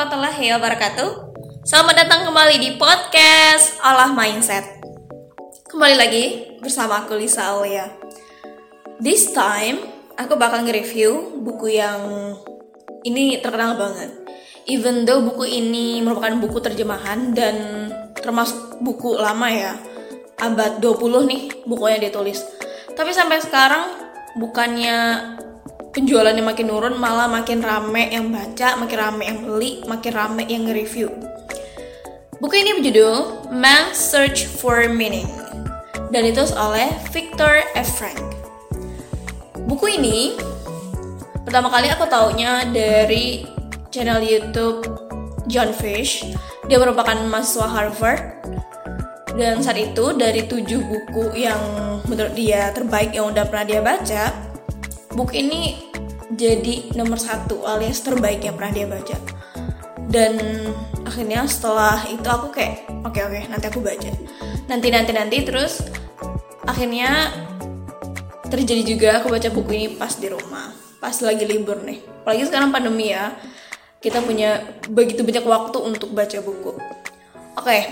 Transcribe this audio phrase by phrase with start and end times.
[0.00, 1.10] Warahmatullahi wabarakatuh.
[1.60, 4.80] Selamat datang kembali di podcast Olah Mindset.
[5.68, 6.24] Kembali lagi
[6.56, 7.84] bersama aku Lisa Aulia.
[8.96, 9.76] This time
[10.16, 12.32] aku bakal nge-review buku yang
[13.04, 14.08] ini terkenal banget.
[14.64, 17.56] Even though buku ini merupakan buku terjemahan dan
[18.16, 19.76] termasuk buku lama ya.
[20.40, 22.40] Abad 20 nih bukunya ditulis.
[22.96, 23.84] Tapi sampai sekarang
[24.40, 24.96] bukannya
[25.90, 30.66] penjualannya makin turun malah makin rame yang baca makin rame yang beli makin rame yang
[30.66, 31.10] nge-review.
[32.40, 33.16] Buku ini berjudul
[33.52, 35.28] Man's Search for Meaning
[36.14, 37.90] dan itu oleh Victor F.
[37.98, 38.22] Frank.
[39.66, 40.38] Buku ini
[41.42, 43.44] pertama kali aku taunya dari
[43.90, 44.86] channel YouTube
[45.50, 46.22] John Fish.
[46.70, 48.22] Dia merupakan mahasiswa Harvard.
[49.30, 51.58] Dan saat itu dari tujuh buku yang
[52.10, 54.49] menurut dia terbaik yang udah pernah dia baca
[55.14, 55.90] buku ini
[56.30, 59.16] jadi nomor satu alias terbaik yang pernah dia baca.
[60.10, 60.38] Dan
[61.06, 64.10] akhirnya setelah itu aku kayak oke okay, oke okay, nanti aku baca.
[64.70, 65.82] Nanti nanti nanti terus
[66.66, 67.34] akhirnya
[68.50, 72.02] terjadi juga aku baca buku ini pas di rumah pas lagi libur nih.
[72.22, 73.34] Apalagi sekarang pandemi ya
[74.00, 76.74] kita punya begitu banyak waktu untuk baca buku.
[77.58, 77.82] Oke okay.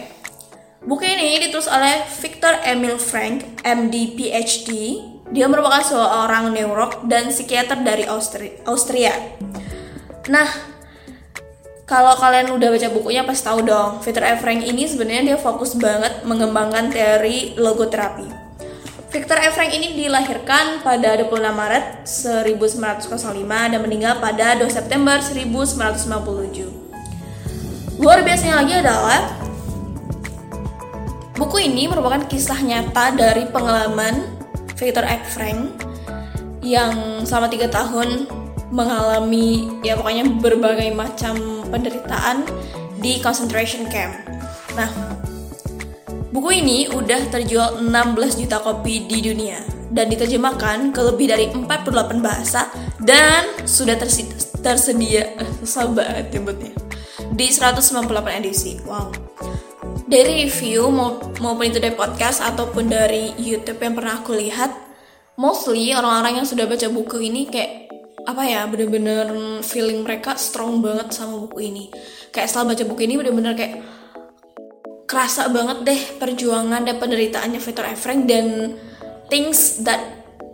[0.87, 4.71] buku ini ditulis oleh Victor Emil Frank MD PhD
[5.29, 8.09] dia merupakan seorang neurolog dan psikiater dari
[8.65, 9.13] Austria.
[10.33, 10.49] Nah,
[11.89, 14.41] kalau kalian udah baca bukunya pasti tahu dong, Victor F.
[14.45, 18.29] Frank ini sebenarnya dia fokus banget mengembangkan teori logoterapi.
[19.09, 19.57] Victor F.
[19.57, 28.05] Frank ini dilahirkan pada 26 Maret 1905 dan meninggal pada 2 September 1997.
[28.05, 29.33] Luar biasanya lagi adalah
[31.41, 34.38] buku ini merupakan kisah nyata dari pengalaman
[34.79, 35.35] Victor X.
[35.35, 35.75] Frank
[36.63, 38.31] yang selama tiga tahun
[38.71, 42.45] mengalami ya pokoknya berbagai macam penderitaan
[43.01, 44.13] di concentration camp.
[44.77, 44.91] Nah,
[46.31, 52.21] buku ini udah terjual 16 juta kopi di dunia dan diterjemahkan ke lebih dari 48
[52.21, 52.69] bahasa
[53.01, 56.73] dan sudah tersedia, tersedia eh, banget nyebutnya
[57.33, 58.77] di 198 edisi.
[58.85, 59.28] Wow
[60.09, 64.73] dari review maupun itu dari podcast ataupun dari YouTube yang pernah aku lihat
[65.37, 67.93] mostly orang-orang yang sudah baca buku ini kayak
[68.25, 69.29] apa ya bener-bener
[69.61, 71.85] feeling mereka strong banget sama buku ini
[72.33, 73.85] kayak setelah baca buku ini bener-bener kayak
[75.05, 77.89] kerasa banget deh perjuangan dan penderitaannya Victor.
[77.97, 78.77] Frank dan
[79.29, 80.01] things that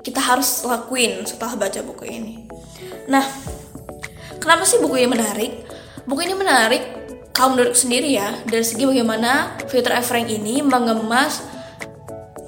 [0.03, 2.35] kita harus lakuin setelah baca buku ini
[3.07, 3.23] nah
[4.43, 5.53] kenapa sih buku ini menarik
[6.11, 7.04] buku ini menarik
[7.35, 10.15] kalau menurut sendiri ya dari segi bagaimana Victor F.
[10.15, 11.43] Ini mengemas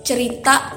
[0.07, 0.73] cerita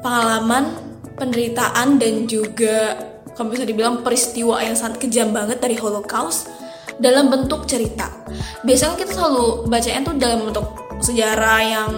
[0.00, 0.72] pengalaman
[1.20, 2.96] penderitaan dan juga
[3.36, 6.48] kalau bisa dibilang peristiwa yang sangat kejam banget dari Holocaust
[6.96, 8.08] dalam bentuk cerita.
[8.64, 10.66] Biasanya kita selalu bacanya tuh dalam bentuk
[11.04, 11.90] sejarah yang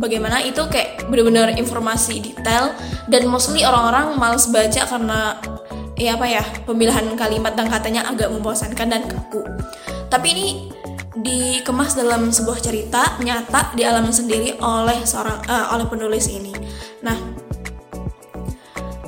[0.00, 2.72] bagaimana itu kayak benar-benar informasi detail
[3.12, 5.36] dan mostly orang-orang males baca karena
[5.96, 9.44] ya apa ya pemilihan kalimat dan katanya agak membosankan dan kaku.
[10.06, 10.46] Tapi ini
[11.16, 16.52] dikemas dalam sebuah cerita nyata dialami sendiri oleh seorang uh, oleh penulis ini.
[17.00, 17.16] Nah,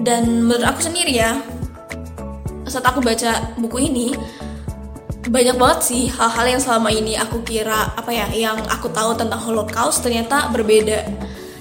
[0.00, 1.36] dan menurut aku sendiri ya,
[2.64, 4.16] saat aku baca buku ini
[5.28, 9.41] banyak banget sih hal-hal yang selama ini aku kira apa ya yang aku tahu tentang
[9.44, 11.04] Holocaust ternyata berbeda.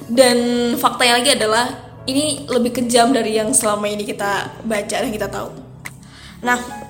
[0.08, 0.38] Dan
[0.80, 1.68] faktanya lagi adalah
[2.08, 5.52] ini lebih kejam dari yang selama ini kita baca dan kita tahu.
[6.48, 6.87] Nah,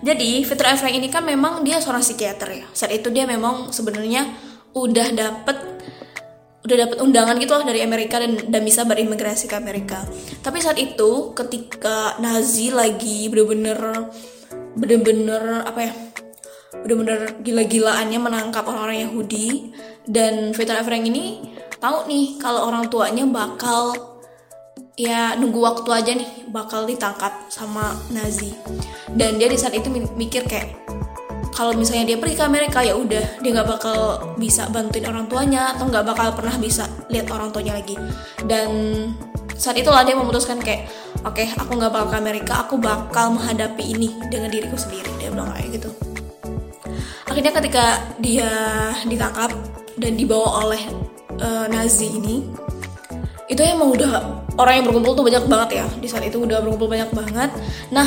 [0.00, 0.80] jadi Victor F.
[0.80, 2.66] Frank ini kan memang dia seorang psikiater ya.
[2.72, 4.24] Saat itu dia memang sebenarnya
[4.72, 5.56] udah dapet
[6.60, 10.00] udah dapet undangan gitu loh dari Amerika dan dan bisa berimigrasi ke Amerika.
[10.40, 14.08] Tapi saat itu ketika Nazi lagi bener-bener
[14.76, 15.92] bener-bener apa ya
[16.80, 19.76] bener-bener gila-gilaannya menangkap orang-orang Yahudi
[20.08, 20.88] dan Victor F.
[20.88, 21.44] Frank ini
[21.76, 24.09] tahu nih kalau orang tuanya bakal
[25.00, 28.52] ya nunggu waktu aja nih bakal ditangkap sama Nazi.
[29.08, 30.76] Dan dia di saat itu mikir kayak
[31.56, 33.96] kalau misalnya dia pergi ke Amerika ya udah dia nggak bakal
[34.36, 37.96] bisa bantuin orang tuanya atau nggak bakal pernah bisa lihat orang tuanya lagi.
[38.44, 38.68] Dan
[39.56, 40.88] saat itulah dia memutuskan kayak
[41.24, 45.32] oke okay, aku nggak bakal ke Amerika aku bakal menghadapi ini dengan diriku sendiri dia
[45.32, 45.90] bilang kayak gitu.
[47.28, 47.84] Akhirnya ketika
[48.18, 48.50] dia
[49.06, 49.52] ditangkap
[50.00, 50.82] dan dibawa oleh
[51.40, 52.48] uh, Nazi ini
[53.50, 55.86] itu emang udah orang yang berkumpul tuh banyak banget ya.
[55.96, 57.50] Di saat itu udah berkumpul banyak banget.
[57.88, 58.06] Nah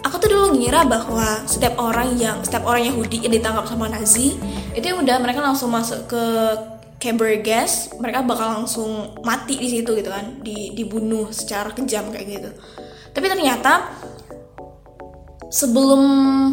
[0.00, 4.40] aku tuh dulu ngira bahwa setiap orang yang setiap orang Yahudi yang ditangkap sama Nazi
[4.72, 6.24] itu ya udah mereka langsung masuk ke
[7.02, 10.40] chamber gas mereka bakal langsung mati di situ gitu kan.
[10.40, 12.50] Di dibunuh secara kejam kayak gitu.
[13.12, 13.92] Tapi ternyata
[15.52, 16.02] sebelum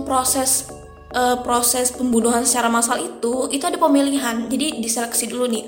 [0.03, 0.67] proses
[1.15, 4.51] uh, proses pembunuhan secara massal itu itu ada pemilihan.
[4.51, 5.65] Jadi diseleksi dulu nih.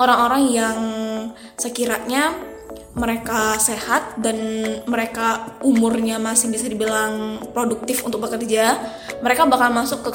[0.00, 0.78] Orang-orang yang
[1.60, 2.32] sekiranya
[2.90, 4.34] mereka sehat dan
[4.90, 8.82] mereka umurnya masih bisa dibilang produktif untuk bekerja,
[9.22, 10.10] mereka bakal masuk ke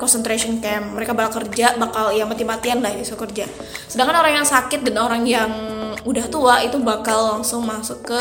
[0.00, 0.96] concentration camp.
[0.96, 3.44] Mereka bakal kerja, bakal ya mati-matian lah disuruh kerja.
[3.84, 5.50] Sedangkan orang yang sakit dan orang yang
[6.00, 8.20] udah tua itu bakal langsung masuk ke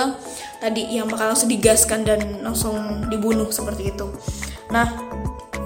[0.59, 4.11] tadi yang bakal langsung digaskan dan langsung dibunuh seperti itu.
[4.75, 4.91] Nah,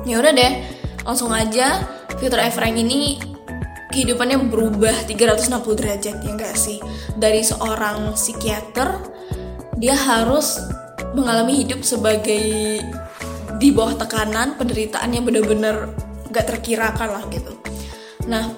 [0.05, 0.53] ya udah deh,
[1.01, 1.81] langsung aja
[2.21, 3.32] fitur Efrain ini
[3.93, 6.81] kehidupannya berubah 360 derajat ya enggak sih?
[7.13, 8.97] Dari seorang psikiater
[9.77, 10.57] dia harus
[11.13, 12.81] mengalami hidup sebagai
[13.61, 15.93] di bawah tekanan penderitaan yang benar-benar
[16.33, 17.53] gak terkirakan lah gitu.
[18.25, 18.49] Nah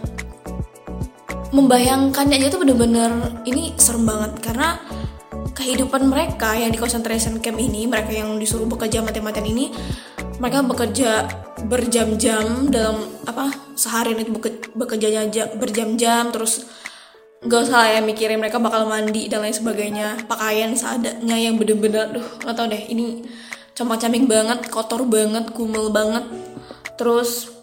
[1.52, 3.12] membayangkannya aja tuh bener-bener
[3.48, 4.80] ini serem banget karena
[5.56, 9.72] kehidupan mereka yang di concentration camp ini mereka yang disuruh bekerja mati-matian ini
[10.36, 11.24] mereka bekerja
[11.66, 14.32] berjam-jam dalam apa sehari itu
[14.78, 15.28] bekerjanya
[15.58, 16.70] berjam-jam terus
[17.46, 20.26] gak usah ya mikirin mereka bakal mandi dan lain sebagainya.
[20.26, 23.26] Pakaian seadanya yang bener-bener duh nggak tau deh ini
[23.78, 26.26] camang-caming banget kotor banget kumel banget.
[26.98, 27.54] Terus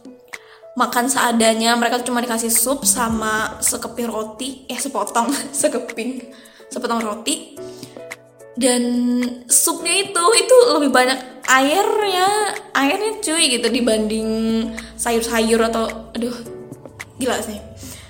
[0.78, 6.30] makan seadanya mereka cuma dikasih sup sama sekeping roti eh sepotong sekeping
[6.70, 7.58] sepotong roti.
[8.52, 8.84] Dan
[9.48, 14.28] supnya itu itu lebih banyak airnya airnya cuy gitu dibanding
[14.94, 16.36] sayur-sayur atau aduh
[17.18, 17.58] gila sih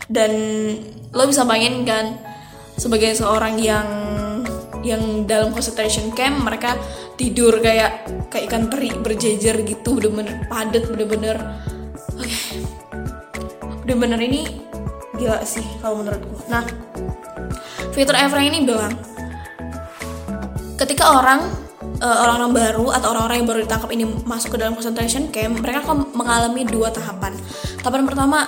[0.08, 0.32] dan
[1.12, 2.06] lo bisa bayangin kan
[2.76, 3.88] sebagai seorang yang
[4.82, 6.75] yang dalam concentration camp mereka
[7.14, 11.37] tidur kayak kayak ikan teri berjejer gitu bener-bener padat bener-bener
[12.19, 12.37] oke okay.
[13.87, 14.43] bener-bener ini
[15.17, 16.67] gila sih kalau menurutku nah
[17.94, 18.96] fitur Evra ini bilang
[20.81, 21.62] ketika orang
[22.03, 25.87] uh, orang-orang baru atau orang-orang yang baru ditangkap ini masuk ke dalam concentration camp, mereka
[25.87, 27.33] akan mengalami dua tahapan.
[27.81, 28.39] Tahapan pertama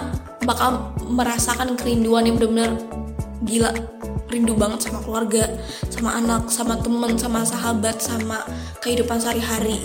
[0.42, 2.76] bakal merasakan kerinduan yang benar-benar
[3.46, 3.70] gila,
[4.28, 5.46] rindu banget sama keluarga,
[5.88, 8.42] sama anak, sama teman, sama sahabat, sama
[8.82, 9.78] kehidupan sehari-hari.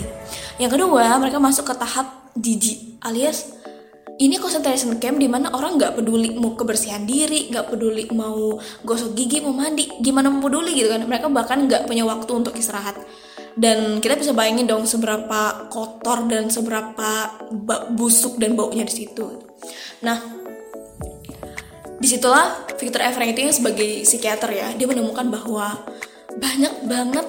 [0.58, 3.60] Yang kedua, mereka masuk ke tahap jijik alias
[4.20, 9.16] ini concentration camp di mana orang nggak peduli mau kebersihan diri, nggak peduli mau gosok
[9.16, 11.08] gigi, mau mandi, gimana mau peduli gitu kan.
[11.08, 13.00] Mereka bahkan nggak punya waktu untuk istirahat.
[13.58, 17.40] Dan kita bisa bayangin dong seberapa kotor dan seberapa
[17.94, 19.42] busuk dan baunya di situ.
[20.06, 20.18] Nah,
[22.00, 25.84] di situlah Victor itu yang sebagai psikiater ya, dia menemukan bahwa
[26.32, 27.26] banyak banget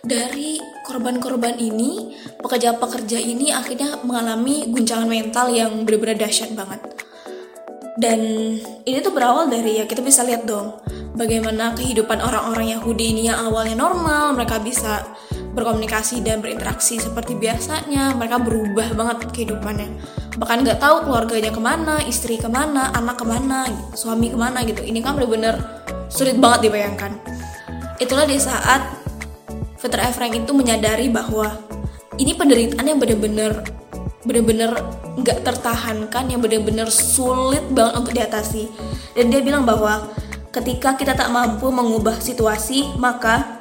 [0.00, 0.56] dari
[0.88, 6.80] korban-korban ini, pekerja-pekerja ini akhirnya mengalami guncangan mental yang benar-benar dahsyat banget.
[7.98, 8.20] Dan
[8.86, 10.78] ini tuh berawal dari ya kita bisa lihat dong
[11.18, 15.02] bagaimana kehidupan orang-orang Yahudi ini yang awalnya normal, mereka bisa
[15.58, 19.90] berkomunikasi dan berinteraksi seperti biasanya, mereka berubah banget kehidupannya.
[20.38, 23.66] Bahkan nggak tahu keluarganya ke mana, istri ke mana, anak ke mana,
[23.98, 24.86] suami ke mana gitu.
[24.86, 25.58] Ini kan benar-benar
[26.06, 27.12] sulit banget dibayangkan.
[27.98, 28.98] Itulah di saat
[29.78, 31.54] Victor Frank itu menyadari bahwa
[32.18, 33.62] ini penderitaan yang benar-benar
[34.26, 34.74] benar-benar
[35.18, 38.66] nggak tertahankan yang benar-benar sulit banget untuk diatasi
[39.14, 40.10] dan dia bilang bahwa
[40.50, 43.57] ketika kita tak mampu mengubah situasi maka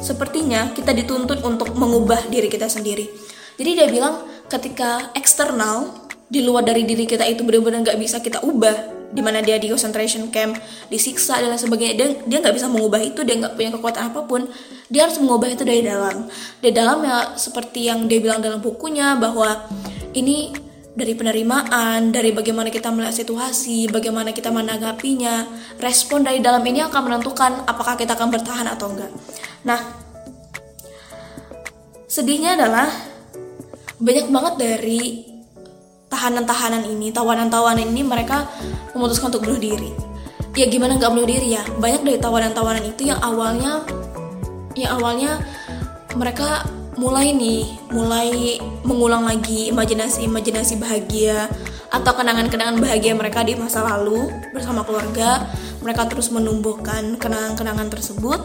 [0.00, 3.08] sepertinya kita dituntut untuk mengubah diri kita sendiri
[3.56, 8.42] jadi dia bilang ketika eksternal di luar dari diri kita itu benar-benar nggak bisa kita
[8.42, 10.58] ubah di mana dia di concentration camp
[10.90, 14.20] disiksa dan lain sebagainya dia dia nggak bisa mengubah itu dia nggak punya kekuatan apa
[14.26, 14.50] pun
[14.90, 16.26] dia harus mengubah itu dari dalam
[16.58, 19.70] dari dalam ya seperti yang dia bilang dalam bukunya bahwa
[20.18, 25.44] ini dari penerimaan, dari bagaimana kita melihat situasi, bagaimana kita menanggapinya,
[25.76, 29.12] respon dari dalam ini akan menentukan apakah kita akan bertahan atau enggak.
[29.66, 29.82] Nah,
[32.06, 32.86] sedihnya adalah
[33.98, 35.26] banyak banget dari
[36.06, 38.46] tahanan-tahanan ini, tawanan-tawanan ini mereka
[38.94, 39.90] memutuskan untuk bunuh diri.
[40.54, 41.66] Ya gimana nggak bunuh diri ya?
[41.82, 43.82] Banyak dari tawanan-tawanan itu yang awalnya,
[44.78, 45.42] yang awalnya
[46.14, 46.64] mereka
[46.96, 48.56] mulai nih, mulai
[48.86, 51.50] mengulang lagi imajinasi-imajinasi bahagia
[51.92, 55.44] atau kenangan-kenangan bahagia mereka di masa lalu bersama keluarga.
[55.86, 58.42] Mereka terus menumbuhkan kenangan-kenangan tersebut.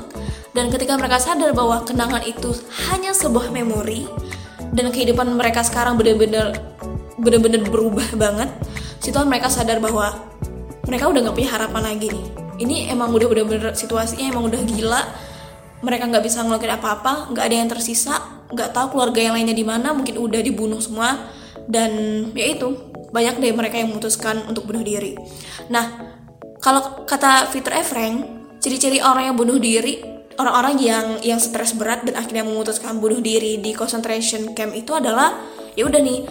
[0.53, 2.53] Dan ketika mereka sadar bahwa kenangan itu
[2.91, 4.05] hanya sebuah memori
[4.71, 6.53] dan kehidupan mereka sekarang benar-benar
[7.17, 8.49] bener-bener berubah banget
[9.01, 10.13] situ mereka sadar bahwa
[10.85, 12.25] mereka udah nggak punya harapan lagi nih.
[12.61, 15.01] Ini emang udah bener-bener situasinya emang udah gila.
[15.81, 18.15] Mereka nggak bisa ngelakuin apa-apa nggak ada yang tersisa
[18.51, 21.31] nggak tahu keluarga yang lainnya di mana mungkin udah dibunuh semua.
[21.65, 21.91] Dan
[22.35, 22.75] ya itu
[23.09, 25.17] banyak deh mereka yang memutuskan untuk bunuh diri.
[25.71, 26.19] Nah
[26.61, 29.99] kalau kata Peter Efreng ciri-ciri orang yang bunuh diri
[30.37, 35.41] orang-orang yang yang stres berat dan akhirnya memutuskan bunuh diri di concentration camp itu adalah
[35.73, 36.23] ya udah nih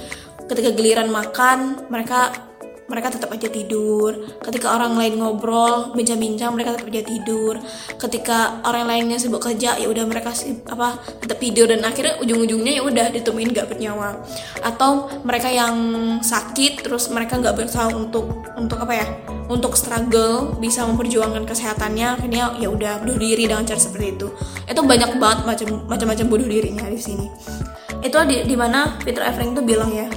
[0.46, 2.49] ketika giliran makan mereka
[2.90, 4.34] mereka tetap aja tidur.
[4.42, 7.54] Ketika orang lain ngobrol bincang-bincang mereka tetap aja tidur.
[7.94, 10.34] Ketika orang lainnya sibuk kerja ya udah mereka
[10.66, 11.70] apa tetap tidur.
[11.70, 14.18] Dan akhirnya ujung-ujungnya ya udah ditemuin gak bernyawa.
[14.66, 15.78] Atau mereka yang
[16.18, 19.06] sakit terus mereka nggak berusaha untuk untuk apa ya
[19.46, 24.26] untuk struggle bisa memperjuangkan kesehatannya akhirnya ya udah bunuh diri dengan cara seperti itu.
[24.66, 27.30] Itu banyak banget macam macam-macam bunuh dirinya di sini.
[28.00, 30.08] Itu di, di mana Peter Efring tuh bilang ya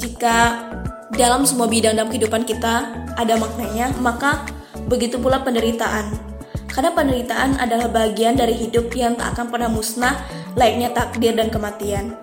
[0.00, 0.56] jika
[1.20, 4.40] dalam semua bidang dalam kehidupan kita ada maknanya, maka
[4.88, 6.16] begitu pula penderitaan.
[6.72, 10.16] Karena penderitaan adalah bagian dari hidup yang tak akan pernah musnah,
[10.56, 12.16] layaknya takdir dan kematian.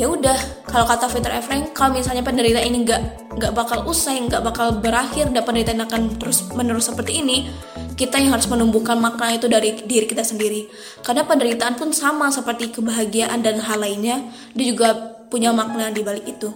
[0.00, 3.02] Ya udah, kalau kata Peter Efreng, kalau misalnya penderitaan ini nggak
[3.36, 7.52] nggak bakal usai, nggak bakal berakhir, dan penderitaan akan terus menerus seperti ini,
[7.92, 10.66] kita yang harus menumbuhkan makna itu dari diri kita sendiri.
[11.04, 14.24] Karena penderitaan pun sama seperti kebahagiaan dan hal lainnya,
[14.56, 14.96] dia juga
[15.28, 16.50] punya makna di balik itu.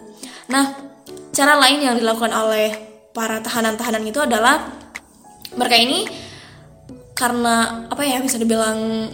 [0.48, 0.87] Nah,
[1.32, 2.74] cara lain yang dilakukan oleh
[3.12, 4.68] para tahanan-tahanan itu adalah
[5.56, 6.06] mereka ini
[7.16, 9.10] karena apa ya bisa dibilang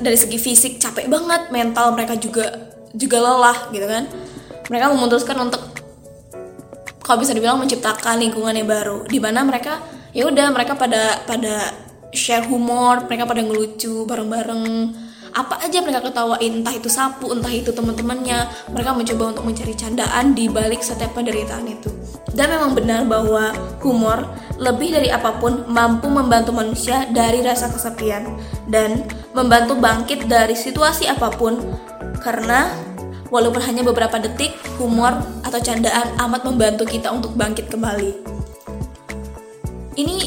[0.00, 2.48] dari segi fisik capek banget mental mereka juga
[2.96, 4.04] juga lelah gitu kan.
[4.68, 5.60] Mereka memutuskan untuk
[7.04, 9.80] kalau bisa dibilang menciptakan lingkungan yang baru di mana mereka
[10.12, 11.72] ya udah mereka pada pada
[12.12, 14.64] share humor mereka pada ngelucu bareng-bareng
[15.38, 18.50] apa aja mereka ketawain entah itu sapu entah itu teman-temannya.
[18.74, 21.94] Mereka mencoba untuk mencari candaan di balik setiap penderitaan itu.
[22.34, 24.26] Dan memang benar bahwa humor
[24.58, 28.26] lebih dari apa pun mampu membantu manusia dari rasa kesepian.
[28.66, 31.54] Dan membantu bangkit dari situasi apa pun.
[32.18, 32.74] Karena
[33.30, 35.14] walaupun hanya beberapa detik humor
[35.46, 38.26] atau candaan amat membantu kita untuk bangkit kembali.
[39.94, 40.18] Ini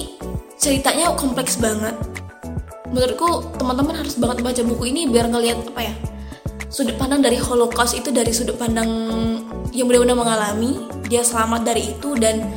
[0.56, 2.11] ceritanya kompleks banget
[2.92, 5.96] menurutku teman-teman harus banget baca buku ini biar ngelihat apa ya
[6.72, 8.88] sudut pandang dari Holocaust itu dari sudut pandang
[9.72, 12.48] yang benar-benar mengalami dia selamat dari itu dan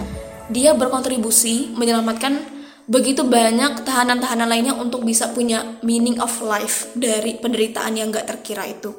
[0.51, 2.39] dia berkontribusi menyelamatkan
[2.85, 8.69] begitu banyak tahanan-tahanan lainnya untuk bisa punya meaning of life dari penderitaan yang gak terkira
[8.69, 8.93] itu.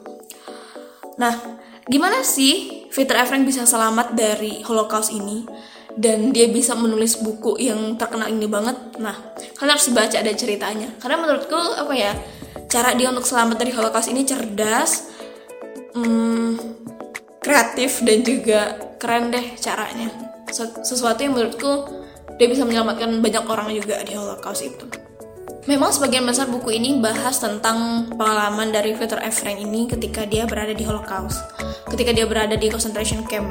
[1.22, 1.38] Nah,
[1.86, 5.46] gimana sih Peter Efren bisa selamat dari Holocaust ini?
[5.96, 9.15] dan dia bisa menulis buku yang terkenal ini banget nah
[9.56, 10.90] kalian harus baca ada ceritanya.
[11.00, 12.14] Karena menurutku apa ya
[12.68, 15.08] cara dia untuk selamat dari holocaust ini cerdas
[15.96, 16.60] hmm,
[17.40, 18.60] kreatif dan juga
[19.00, 20.12] keren deh caranya.
[20.84, 21.88] Sesuatu yang menurutku
[22.36, 24.86] dia bisa menyelamatkan banyak orang juga di holocaust itu.
[25.66, 30.78] Memang sebagian besar buku ini bahas tentang pengalaman dari Victor Efren ini ketika dia berada
[30.78, 31.42] di Holocaust,
[31.90, 33.50] ketika dia berada di concentration camp.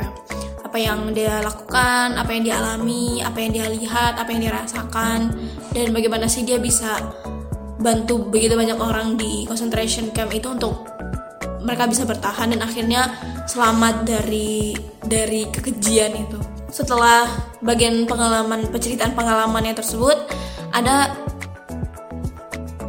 [0.74, 4.58] Apa yang dia lakukan, apa yang dia alami, apa yang dia lihat, apa yang dia
[4.58, 5.30] rasakan,
[5.70, 6.98] dan bagaimana sih dia bisa
[7.78, 10.82] bantu begitu banyak orang di concentration camp itu untuk
[11.62, 13.06] mereka bisa bertahan dan akhirnya
[13.46, 16.42] selamat dari dari kekejian itu.
[16.74, 17.30] Setelah
[17.62, 20.26] bagian pengalaman penceritaan pengalamannya tersebut,
[20.74, 21.14] ada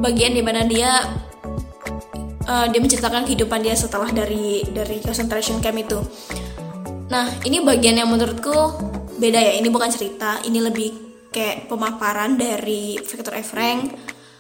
[0.02, 1.06] bagian di mana dia
[2.50, 6.02] uh, dia menceritakan kehidupan dia setelah dari dari concentration camp itu
[7.06, 8.54] Nah, ini bagian yang menurutku
[9.22, 9.54] beda ya.
[9.62, 10.90] Ini bukan cerita, ini lebih
[11.30, 13.94] kayak pemaparan dari Victor Efreng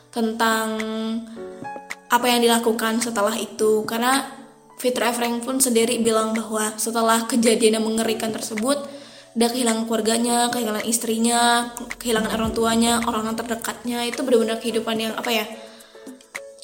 [0.10, 0.67] tentang
[2.10, 3.86] apa yang dilakukan setelah itu.
[3.86, 4.25] Karena
[4.81, 8.81] Victor Efreng pun sendiri bilang bahwa setelah kejadian yang mengerikan tersebut,
[9.38, 11.69] dia kehilangan keluarganya, kehilangan istrinya,
[12.01, 14.10] kehilangan orang tuanya, orang-orang terdekatnya.
[14.10, 15.45] Itu benar-benar kehidupan yang apa ya?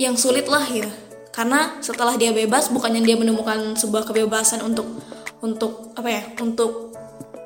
[0.02, 0.90] Yang sulit lah ya.
[1.30, 4.88] Karena setelah dia bebas, bukannya dia menemukan sebuah kebebasan untuk
[5.42, 6.92] untuk apa ya untuk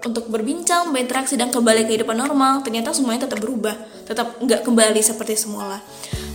[0.06, 3.74] untuk berbincang, berinteraksi dan kembali ke kehidupan normal, ternyata semuanya tetap berubah,
[4.06, 5.82] tetap nggak kembali seperti semula.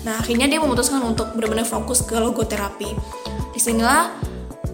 [0.03, 2.91] Nah akhirnya dia memutuskan untuk benar-benar fokus ke logoterapi.
[3.55, 4.11] Di sinilah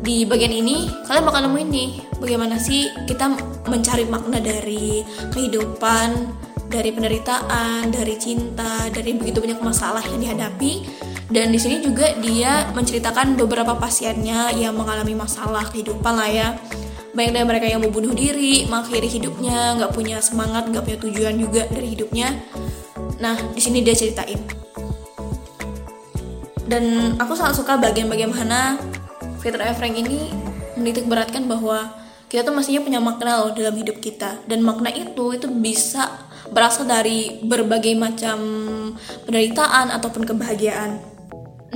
[0.00, 1.90] di bagian ini kalian bakal nemuin nih
[2.21, 3.37] bagaimana sih kita
[3.69, 6.09] mencari makna dari kehidupan,
[6.73, 11.05] dari penderitaan, dari cinta, dari begitu banyak masalah yang dihadapi.
[11.26, 16.49] Dan di sini juga dia menceritakan beberapa pasiennya yang mengalami masalah kehidupan lah ya.
[17.18, 21.35] Banyak dari mereka yang mau bunuh diri mengakhiri hidupnya nggak punya semangat nggak punya tujuan
[21.35, 22.30] juga dari hidupnya.
[23.18, 24.38] Nah di sini dia ceritain.
[26.66, 28.78] Dan aku sangat suka bagian-bagian mana
[29.42, 30.30] Peter Efreng ini
[30.78, 31.90] menitik beratkan bahwa
[32.26, 34.47] kita tuh mestinya punya makna loh dalam hidup kita.
[34.47, 36.23] Dan makna itu itu bisa
[36.54, 38.38] berasal dari berbagai macam
[39.26, 41.15] penderitaan ataupun kebahagiaan.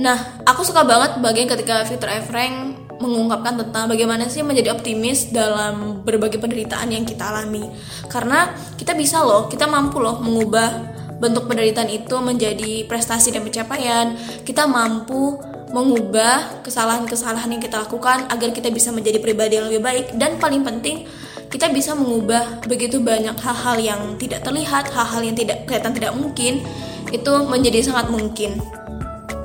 [0.01, 0.17] Nah,
[0.49, 6.41] aku suka banget bagian ketika Victor Efreng mengungkapkan tentang bagaimana sih menjadi optimis dalam berbagai
[6.41, 7.69] penderitaan yang kita alami.
[8.09, 8.49] Karena
[8.81, 14.17] kita bisa loh, kita mampu loh mengubah bentuk penderitaan itu menjadi prestasi dan pencapaian.
[14.41, 15.37] Kita mampu
[15.69, 20.65] mengubah kesalahan-kesalahan yang kita lakukan agar kita bisa menjadi pribadi yang lebih baik dan paling
[20.65, 21.07] penting
[21.47, 26.65] kita bisa mengubah begitu banyak hal-hal yang tidak terlihat, hal-hal yang tidak kelihatan tidak mungkin
[27.13, 28.80] itu menjadi sangat mungkin.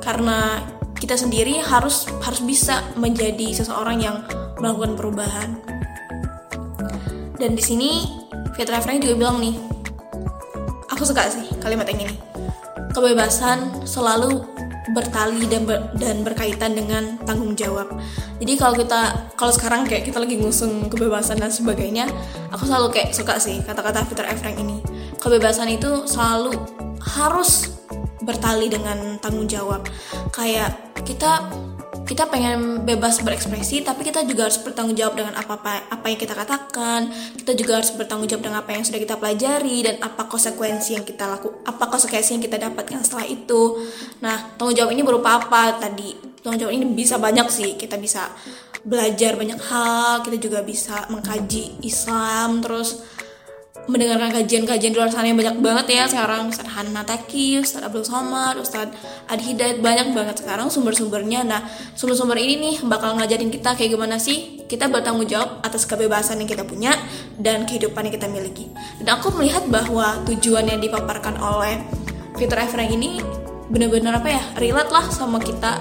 [0.07, 0.63] Karena
[0.95, 4.23] kita sendiri harus harus bisa menjadi seseorang yang
[4.63, 5.59] melakukan perubahan.
[7.35, 8.07] Dan di sini
[8.55, 9.59] Fitra Frank juga bilang nih,
[10.89, 12.15] aku suka sih kalimat yang ini.
[12.95, 14.41] Kebebasan selalu
[14.95, 17.91] bertali dan ber, dan berkaitan dengan tanggung jawab.
[18.41, 22.09] Jadi kalau kita kalau sekarang kayak kita lagi ngusung kebebasan dan sebagainya,
[22.49, 24.41] aku selalu kayak suka sih kata-kata Peter F.
[24.41, 24.81] Frank ini.
[25.21, 26.57] Kebebasan itu selalu
[27.03, 27.76] harus
[28.27, 29.87] bertali dengan tanggung jawab.
[30.35, 30.75] Kayak
[31.07, 31.47] kita
[32.07, 36.19] kita pengen bebas berekspresi tapi kita juga harus bertanggung jawab dengan apa apa apa yang
[36.19, 37.07] kita katakan.
[37.39, 41.07] Kita juga harus bertanggung jawab dengan apa yang sudah kita pelajari dan apa konsekuensi yang
[41.07, 43.79] kita laku apa konsekuensi yang kita dapatkan setelah itu.
[44.19, 45.79] Nah tanggung jawab ini berupa apa?
[45.79, 47.79] Tadi tanggung jawab ini bisa banyak sih.
[47.79, 48.27] Kita bisa
[48.87, 53.03] belajar banyak hal kita juga bisa mengkaji Islam terus
[53.87, 56.03] mendengarkan kajian-kajian di luar sana yang banyak banget ya.
[56.05, 58.93] Sekarang Ustadz Hana Taki, Ustadz Abdul Somad, Ustadz
[59.31, 60.43] Adi Hidayat banyak banget.
[60.43, 61.47] Sekarang sumber-sumbernya.
[61.47, 61.63] Nah
[61.95, 66.49] sumber-sumber ini nih bakal ngajarin kita kayak gimana sih kita bertanggung jawab atas kebebasan yang
[66.51, 66.91] kita punya
[67.39, 68.67] dan kehidupan yang kita miliki.
[68.99, 71.79] Dan aku melihat bahwa tujuan yang dipaparkan oleh
[72.35, 73.23] Fitur Efrang ini
[73.71, 75.79] benar-benar apa ya relate lah sama kita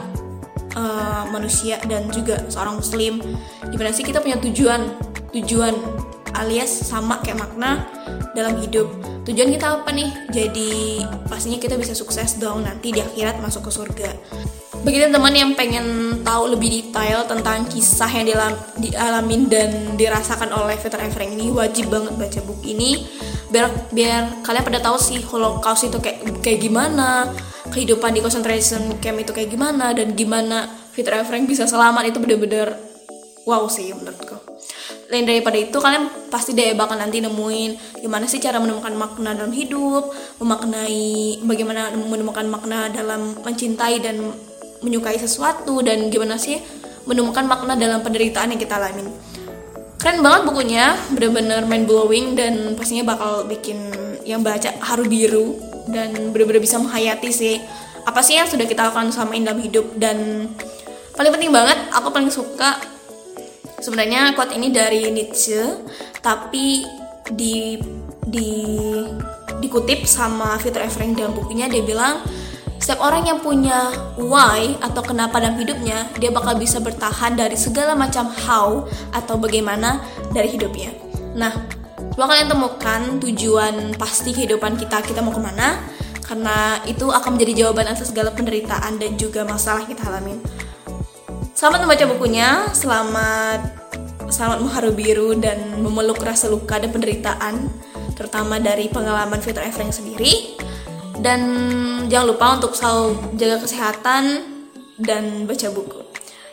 [0.78, 3.18] uh, manusia dan juga seorang muslim.
[3.66, 4.86] Gimana sih kita punya tujuan?
[5.34, 5.74] Tujuan
[6.36, 7.95] alias sama kayak makna
[8.36, 8.86] dalam hidup.
[9.24, 10.12] Tujuan kita apa nih?
[10.28, 14.10] Jadi pastinya kita bisa sukses dong nanti di akhirat masuk ke surga.
[14.86, 15.86] Bagi teman-teman yang pengen
[16.22, 21.90] tahu lebih detail tentang kisah yang dialam, dialamin dan dirasakan oleh veteran Frank ini wajib
[21.90, 23.02] banget baca buku ini.
[23.50, 27.34] Biar biar kalian pada tahu sih Holocaust itu kayak kayak gimana
[27.74, 32.14] kehidupan di concentration camp itu kayak gimana dan gimana veteran Frank bisa selamat.
[32.14, 32.78] Itu bener-bener
[33.42, 34.45] wow sih menurutku
[35.06, 39.54] lain daripada itu kalian pasti deh bakal nanti nemuin gimana sih cara menemukan makna dalam
[39.54, 40.10] hidup
[40.42, 44.18] memaknai bagaimana menemukan makna dalam mencintai dan
[44.82, 46.58] menyukai sesuatu dan gimana sih
[47.06, 49.06] menemukan makna dalam penderitaan yang kita alamin.
[49.96, 53.78] Keren banget bukunya bener-bener mind blowing dan pastinya bakal bikin
[54.26, 57.56] yang baca haru biru dan bener-bener bisa menghayati sih
[58.06, 59.86] apa sih yang sudah kita lakukan selama ini dalam hidup.
[59.96, 60.50] Dan
[61.14, 62.95] paling penting banget aku paling suka
[63.86, 65.62] Sebenarnya quote ini dari Nietzsche,
[66.18, 66.82] tapi
[67.30, 67.78] di
[68.26, 68.50] di
[69.62, 72.18] dikutip sama Victor Efring dalam bukunya dia bilang
[72.82, 77.94] setiap orang yang punya why atau kenapa dalam hidupnya dia bakal bisa bertahan dari segala
[77.94, 80.02] macam how atau bagaimana
[80.34, 80.90] dari hidupnya.
[81.38, 81.54] Nah,
[82.18, 85.78] coba kalian temukan tujuan pasti kehidupan kita kita mau ke mana
[86.26, 90.42] karena itu akan menjadi jawaban atas segala penderitaan dan juga masalah yang kita alamin.
[91.56, 93.75] Selamat membaca bukunya, selamat
[94.28, 97.70] selamat mengharu biru dan memeluk rasa luka dan penderitaan,
[98.18, 100.58] terutama dari pengalaman Victor Efreng sendiri.
[101.16, 101.40] Dan
[102.12, 104.24] jangan lupa untuk selalu jaga kesehatan
[105.00, 106.00] dan baca buku.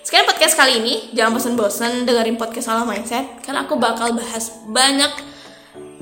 [0.04, 5.12] Sekian podcast kali ini, jangan bosan-bosan dengerin podcast Salah Mindset, karena aku bakal bahas banyak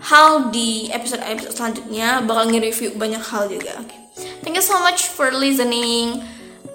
[0.01, 3.77] hal di episode-episode selanjutnya, bakal nge-review banyak hal juga.
[3.85, 3.99] Okay.
[4.41, 6.21] thank you so much for listening.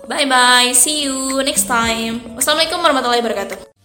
[0.06, 2.22] Bye bye, see you next time.
[2.38, 3.75] Wassalamualaikum warahmatullahi wabarakatuh.